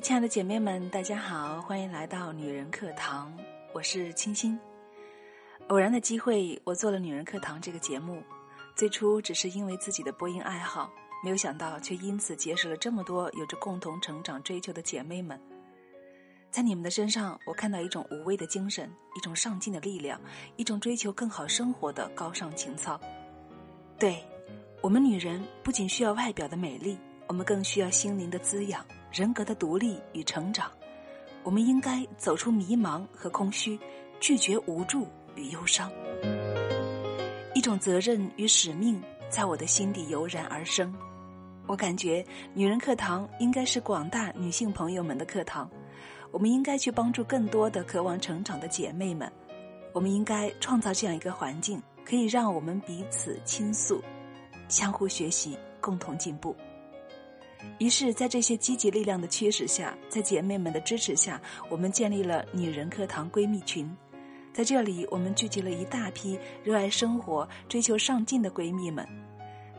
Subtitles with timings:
[0.00, 3.36] 亲爱的姐妹们，大家好，欢迎来到女人课堂，
[3.72, 4.58] 我是清新。
[5.68, 8.22] 偶然的机会，我做了女人课堂这个节目，
[8.76, 10.90] 最初只是因为自己的播音爱好，
[11.24, 15.38] 没有想到却因此结识了这么多有着共同成长追求的姐妹们。
[16.50, 20.20] 在你们的身上，我看到一种无畏的精神，一种上进的力量，
[20.56, 22.98] 一种追求更好生活的高尚情操。
[23.98, 24.24] 对，
[24.80, 28.84] 我们女人不仅需要外表的美丽，我们更需要心灵的滋养。
[29.10, 30.70] 人格的独立与成长，
[31.42, 33.78] 我们应该走出迷茫和空虚，
[34.20, 35.90] 拒绝无助与忧伤。
[37.54, 40.94] 一种责任与使命在我的心底油然而生。
[41.66, 45.68] 我感觉女人课堂应该是广大女性朋友们的课堂，
[46.30, 49.30] 我们应该去帮助更多的渴望成长的姐妹们。
[49.92, 54.02] 我们应该创造这样一个环境，可以让我们彼此倾诉，
[54.68, 56.54] 相互学习，共同进步。
[57.78, 63.88] 于是，在这些积极力量的驱使下，在姐妹们的支持下，我们建立了女人课堂闺蜜群。
[64.52, 69.06] 在这里，我们聚集了一大批热爱生活、追求上进的闺蜜们，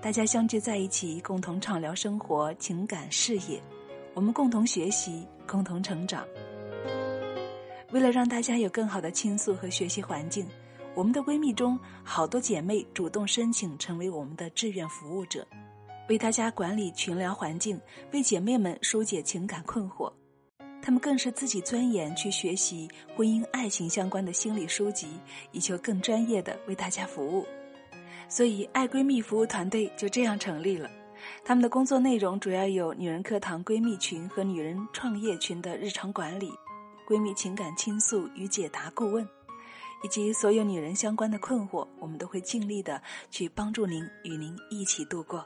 [0.02, 3.62] 大家相聚在一起，共同畅聊生活、情感、事业。
[4.14, 6.26] 我们共同学习，共同成长。
[7.92, 10.48] 为了让大家有更好的倾诉和学习环境，
[10.96, 15.46] 我们的闺蜜中好多姐妹主动申请成为我们的志愿服务者。
[16.10, 17.80] 为大家管理群聊环境，
[18.12, 20.12] 为姐妹们疏解情感困惑，
[20.82, 25.08] 她们更是自己钻研去学习婚姻爱情相关的心理书籍，
[25.52, 27.46] 以求更专业的为大家服务。
[28.28, 30.90] 所以，爱闺蜜服务团队就这样成立了。
[31.46, 36.52] 他们的工作内容主要有女人课堂闺蜜群和女人创业群的日常管理、
[37.08, 39.24] 闺蜜情感倾诉与解答顾问，
[40.04, 45.46] 以及所有女人相关的困惑，我们都会尽力的去帮助您，与您一起度过。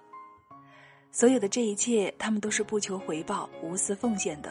[1.13, 4.49] 所有的这一切，他们都是不求回报、无私奉献的。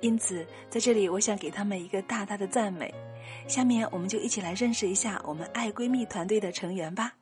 [0.00, 2.94] 因此，在这里，我想给他们一个大大的赞美。
[3.48, 7.14] 下面，我们就一起来认识一下我们爱闺蜜团队的成员吧。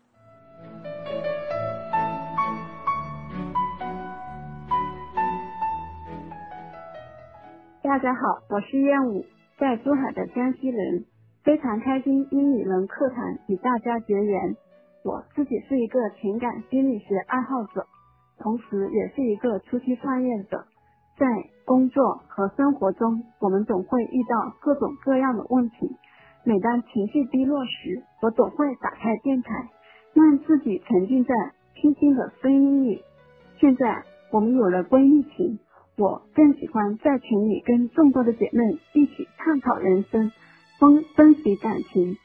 [7.82, 8.20] 大家好，
[8.50, 9.24] 我是燕舞，
[9.58, 11.06] 在珠海的江西人，
[11.44, 14.54] 非常开心因女人课堂与大家结缘。
[15.02, 17.86] 我自己是一个情感心理学爱好者。
[18.44, 20.66] 同时，也是一个初期创业者，
[21.16, 21.26] 在
[21.64, 25.96] 工作和生活中，我们总会遇到各种各样的问题。
[26.44, 29.70] 每当情绪低落时，我总会打开电台，
[30.12, 31.34] 让自己沉浸在
[31.80, 33.00] 清新的声音里。
[33.58, 35.58] 现在我们有了闺蜜群，
[35.96, 40.30] 我更喜欢在群里跟众多的姐妹一起探讨人生，
[40.78, 42.18] 分分析感情。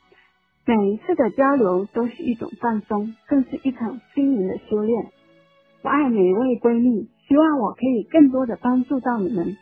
[0.65, 5.11] 每一次的交流都是一种放松，更是一场心灵的修炼。
[5.81, 9.55] 我爱每一位闺蜜，希望我可以更多的帮助到你们。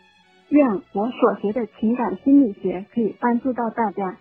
[0.50, 4.18] 愿我所学的情感心理学可以帮助到大家，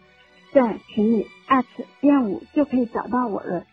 [0.52, 3.64] 在群里艾特燕舞就可以找到我了。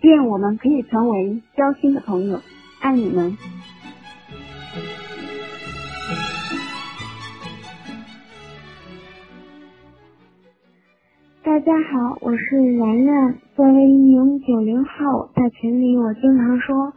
[0.00, 2.40] 愿我们可以成为交心的朋友，
[2.80, 3.36] 爱你们。
[11.44, 13.38] 大家好，我是然然。
[13.54, 16.94] 作为一名九零后，在群里我经常说。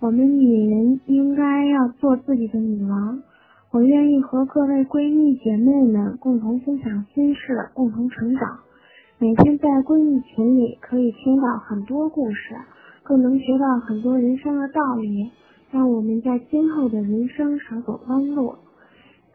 [0.00, 3.22] 我们女人应该要做自己的女王。
[3.70, 8.60] 我愿意和各位闺蜜姐妹们共同分享心事，共同成长。
[9.18, 12.54] 每天在闺蜜群里可以听到很多故事，
[13.02, 15.30] 更能学到很多人生的道理，
[15.70, 18.54] 让我们在今后的人生少走弯路。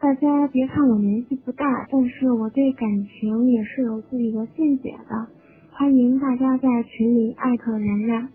[0.00, 5.28] 大家别看我年纪不大，但是我对感情也是有自己的见解的。
[5.70, 8.28] 欢迎大家在群里艾特然然。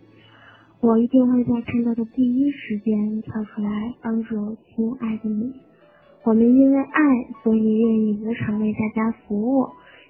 [0.82, 5.54] 我一定会在看到的第一时间跳出来帮助亲爱的你。
[6.24, 7.02] 我们因为爱，
[7.44, 9.68] 所以愿意无偿为大家服务，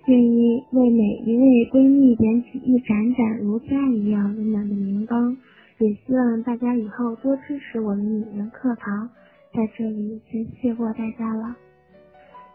[0.08, 5.38] 愿意为每一位闺蜜点起一盏盏如家一样温暖的明灯。
[5.80, 9.10] 也希望大家以后多支持我们女人课堂。
[9.54, 11.54] 在这里，先谢过大家了。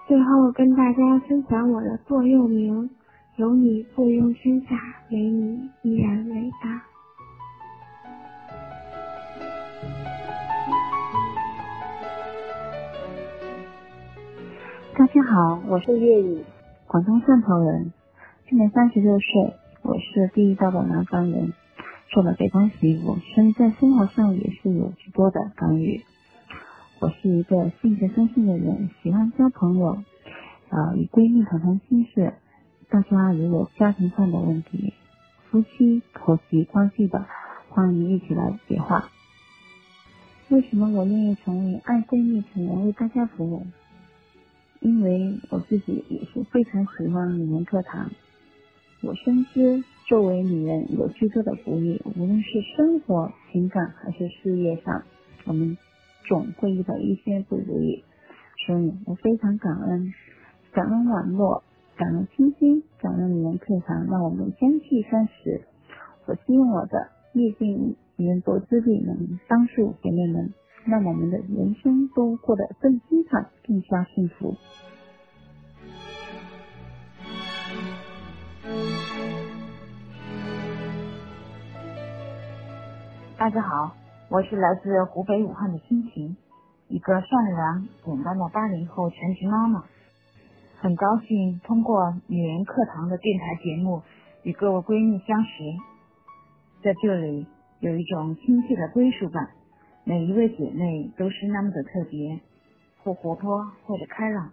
[0.09, 2.89] 最后跟大家分享我的座右铭：
[3.37, 4.79] 有你坐拥天下，
[5.11, 6.96] 没你依然伟大。
[14.99, 16.43] 大家好，我是粤语，
[16.87, 17.93] 广东汕头人，
[18.49, 19.53] 今年三十六岁，
[19.83, 21.53] 我是地道的南方人，
[22.09, 26.01] 做了北方习武，所以在生活上也是有许多的干预。
[26.99, 30.03] 我是一个性格中性的人，喜欢交朋友，
[30.71, 32.33] 呃，与闺蜜谈谈心事。
[32.89, 34.95] 大家如有家庭上的问题，
[35.51, 37.27] 夫妻婆媳关系的，
[37.69, 39.11] 欢迎一起来解话。
[40.49, 43.67] 为什么我愿意成为爱闺蜜成员为大家服务？
[44.81, 48.11] 因为我自己也是非常喜欢女人课堂。
[49.03, 55.03] 我深知作为女人有巨多的不易，无论是生活、情感还是事业上，
[55.45, 55.77] 我们
[56.29, 58.05] 总会遇到一些不如意。
[58.67, 60.13] 所以我非常感恩，
[60.73, 61.63] 感恩网络，
[61.97, 65.63] 感恩星星，感恩女人课堂，让我们相聚相识。
[66.27, 67.97] 我希望我的业界。
[68.19, 70.55] 人多之力能帮助姐妹们，
[70.87, 74.55] 让我们的人生都过得更精彩、更加幸福。
[83.37, 83.97] 大家好，
[84.31, 86.37] 我是来自湖北武汉的心情，
[86.87, 89.85] 一个善良、简单的八零后全职妈妈。
[90.79, 94.03] 很高兴通过女人课堂的电台节目
[94.45, 95.49] 与各位闺蜜相识，
[96.85, 97.49] 在这里。
[97.81, 99.51] 有一种亲切的归属感，
[100.09, 102.39] 每一位姐妹都是那么的特别，
[103.03, 104.53] 或活泼，或者开朗，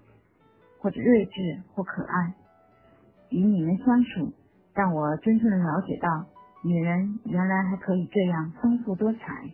[0.79, 2.33] 或者睿智，或可爱。
[3.29, 4.33] 与你们相处，
[4.73, 6.25] 让我真正的了解到，
[6.63, 9.47] 女人原来还可以这样丰富多彩。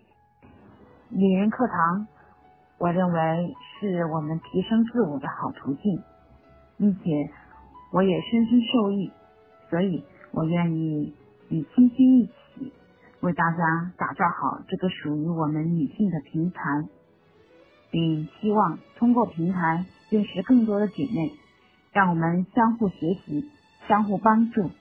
[1.10, 2.08] 女人课堂，
[2.78, 6.02] 我认为是我们提升自我的好途径，
[6.78, 7.30] 并且
[7.92, 9.12] 我也深深受益，
[9.70, 11.14] 所以我愿意
[11.50, 12.72] 与星星一起。
[13.22, 16.88] 为大家打造好这个属于我们女性的平台，
[17.92, 21.34] 并希望通过平台认识更多的姐妹，
[21.92, 23.50] 让我们相互学习、
[23.88, 24.72] 相互帮助，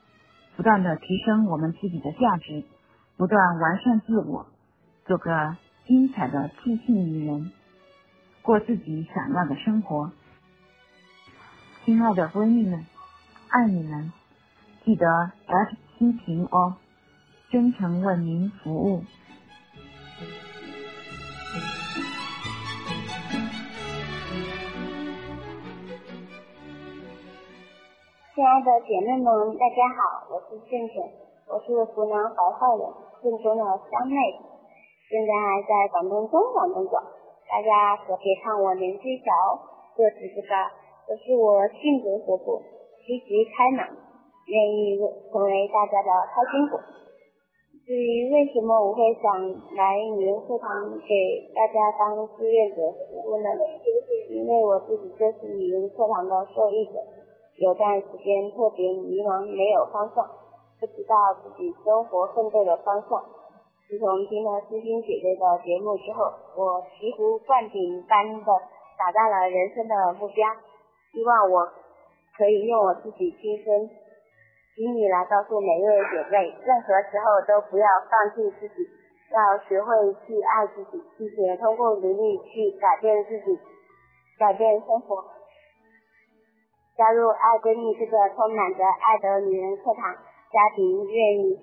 [0.56, 2.62] 不断的提升我们自己的价值，
[3.16, 4.46] 不断完善自我，
[5.04, 5.56] 做个
[5.86, 7.50] 精彩的自信女人，
[8.42, 10.12] 过自己想要的生活。
[11.84, 12.86] 亲爱的闺蜜们，
[13.48, 14.12] 爱你们，
[14.84, 15.06] 记得
[15.48, 16.76] at 心情哦。
[17.50, 19.00] 真诚为您服务。
[28.34, 31.00] 亲爱的姐妹们，大家好，我是倩倩，
[31.48, 32.84] 我是湖南怀化人，
[33.22, 34.14] 正宗的湘妹，
[35.08, 37.00] 现在还在广东东莞工作。
[37.48, 39.32] 大家可别看我年纪小，
[39.96, 40.68] 个子不高，
[41.08, 42.60] 可是我性格活泼，
[43.06, 43.88] 积极开朗，
[44.44, 45.00] 愿意
[45.32, 46.78] 成为大家的开心果。
[47.88, 49.32] 至于为什么我会想
[49.74, 53.48] 来语音课堂给大家当志愿者服务呢？
[54.28, 57.00] 因为我自己就是语音课堂的受益者，
[57.56, 60.20] 有段时间特别迷茫，没有方向，
[60.78, 63.24] 不知道自己生活奋斗的方向。
[63.88, 66.28] 自从听了思欣姐姐的节目之后，
[66.60, 68.52] 我醍醐灌顶般的
[69.00, 70.44] 找到了人生的目标，
[71.16, 71.64] 希望我
[72.36, 73.88] 可以用我自己亲身。
[74.78, 78.86] 请你来告诉每一位姐妹，任何时候都不要放弃自己，
[79.34, 79.90] 要学会
[80.22, 83.58] 去爱自己，并且通过努力去改变自己，
[84.38, 85.24] 改变生活。
[86.96, 90.14] 加入爱闺蜜这个充满着爱的女人课堂
[90.54, 91.58] 家庭，愿意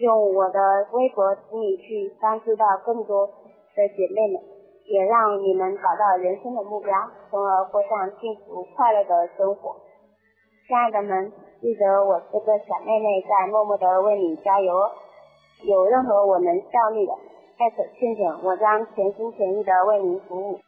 [0.00, 0.60] 用我的
[0.92, 4.42] 微薄之力去帮助到更多的姐妹们，
[4.84, 6.92] 也让你们找到人生的目标，
[7.30, 9.76] 从而过上幸福快乐的生活。
[10.68, 11.32] 亲爱的们。
[11.60, 14.90] 记得我这个小妹妹在默默的为你加油哦！
[15.62, 17.12] 有任何我能效力的，
[17.58, 20.58] 艾特倩倩，我将全心全意的为您服务。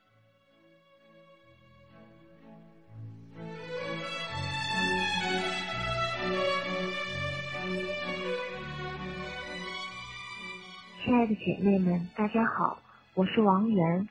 [11.02, 12.76] 亲爱的姐妹们，大家好，
[13.14, 14.07] 我是王源，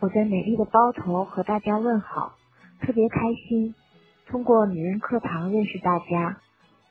[0.00, 2.32] 我在美丽的包头和大家问好，
[2.80, 3.74] 特别开心。
[4.28, 6.38] 通过女人课堂认识大家，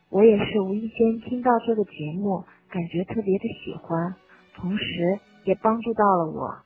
[0.10, 4.16] 我也是无意间听到这个节目，感觉特别的喜欢，
[4.56, 6.58] 同时也帮助到了我。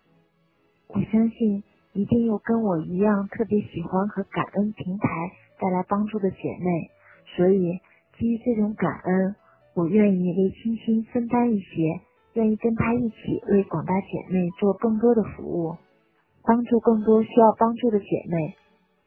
[0.87, 1.61] 我相信
[1.91, 5.07] 一定有跟我一样特别喜欢和感恩平台
[5.59, 6.89] 带来帮助的姐妹，
[7.35, 7.77] 所以
[8.17, 9.35] 基于这种感恩，
[9.75, 11.99] 我愿意为星星分担一些，
[12.35, 15.75] 愿意跟她一起为广大姐妹做更多的服务，
[16.43, 18.55] 帮助更多需要帮助的姐妹。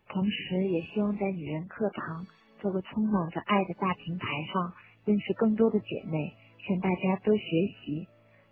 [0.08, 2.26] 同时，也希望在女人课堂
[2.60, 4.72] 这个充满着爱的大平台上，
[5.04, 6.34] 认识更多的姐妹，
[6.66, 8.06] 向大家多学习。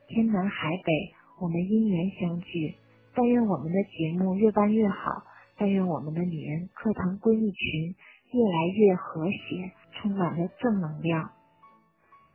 [0.09, 0.93] 天南海北，
[1.41, 2.75] 我们因缘相聚。
[3.15, 5.23] 但愿我们的节目越办越好，
[5.57, 7.95] 但愿我们的女人课堂闺蜜群
[8.33, 11.31] 越来越和谐，充满了正能量。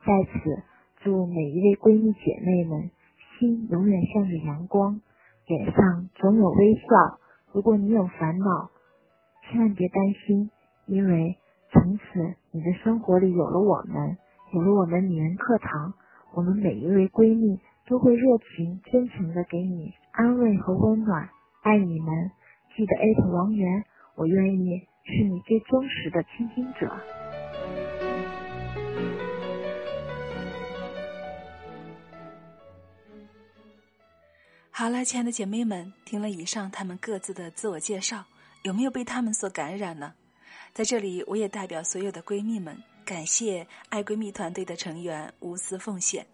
[0.06, 0.62] 在此，
[1.02, 2.90] 祝每一位闺蜜姐妹们
[3.38, 5.00] 心永远向着阳光，
[5.46, 7.18] 脸上总有微笑。
[7.52, 8.70] 如果你有烦恼，
[9.50, 10.50] 千万别担心，
[10.86, 11.38] 因为
[11.72, 12.02] 从此
[12.50, 14.18] 你的生活里有了我们，
[14.52, 15.94] 有了我们女人课堂，
[16.34, 21.30] 我们每一位闺蜜都会热情真诚的给你安慰和温暖。
[21.62, 22.30] 爱你们，
[22.76, 23.84] 记得艾特王源，
[24.16, 26.94] 我愿意是你最忠实的倾听者。
[34.70, 38.24] 好了，亲爱的姐妹们，听了以上她们各自的自我介绍，
[38.62, 40.14] 有没有被她们所感染呢？
[40.74, 46.26] 在这里，我也代表所有的闺蜜们，感谢爱闺蜜团队的成员无私奉献。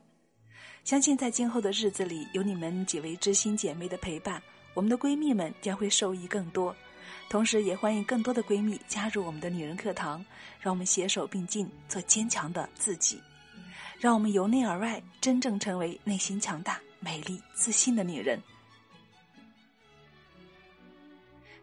[0.82, 4.42] 相信在今后的日子里，有你们几位知心姐妹的陪伴，
[4.74, 6.74] 我们的闺蜜们将会受益更多。
[7.30, 10.24] 同时，也欢迎更多的闺蜜加入我们的女人课堂，
[10.60, 13.18] 让我们携手并进，做坚强的自己，
[13.98, 16.78] 让我们由内而外真正成为内心强大。
[17.00, 18.38] 美丽自信的女人，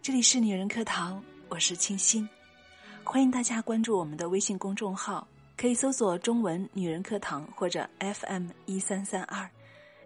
[0.03, 2.27] 这里是女人课堂，我是清新，
[3.03, 9.47] 欢迎大家关注我们的微信公众号，可以搜索中文“女人课堂”或者 FM 一三三二，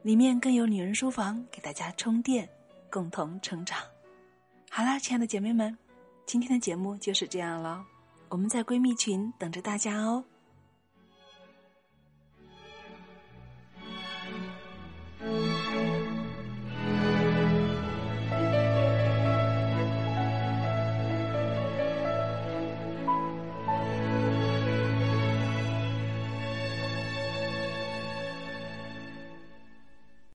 [0.01, 2.49] 里面更有女人书房给大家充电，
[2.91, 3.79] 共同成长。
[4.69, 5.75] 好啦，亲爱的姐妹们，
[6.25, 7.81] 今天的节目就是这样了，
[8.27, 10.21] 我们在闺蜜群等着大家哦。